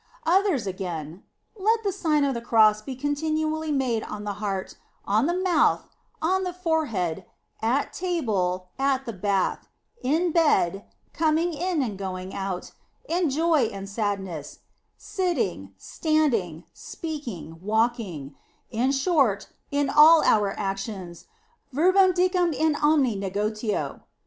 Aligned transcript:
"^ 0.01 0.03
Others 0.25 0.65
again:" 0.65 1.21
Let 1.55 1.83
the 1.83 1.91
Sign 1.91 2.23
of 2.23 2.33
the 2.33 2.41
Cross 2.41 2.81
be 2.81 2.95
con 2.95 3.13
tinually 3.13 3.71
made 3.71 4.01
on 4.01 4.23
the 4.23 4.33
heart, 4.41 4.75
on 5.05 5.27
the 5.27 5.37
mouth, 5.39 5.85
on 6.23 6.41
the 6.41 6.53
forehead, 6.55 7.23
at 7.61 7.93
table, 7.93 8.69
at 8.79 9.05
the 9.05 9.13
bath, 9.13 9.67
in 10.01 10.31
bed, 10.31 10.85
coming 11.13 11.53
in 11.53 11.83
and 11.83 11.99
going 11.99 12.33
out, 12.33 12.71
in 13.07 13.29
joy 13.29 13.65
and 13.65 13.87
sadness, 13.87 14.61
sitting, 14.97 15.75
standing, 15.77 16.63
speaking, 16.73 17.59
walking; 17.61 18.33
in 18.71 18.91
short, 18.91 19.49
in 19.69 19.87
all 19.87 20.23
our 20.23 20.57
actions, 20.59 21.27
verbo 21.71 22.11
dicam 22.11 22.55
in 22.55 22.75
omni 22.75 23.15
negotio. 23.15 24.01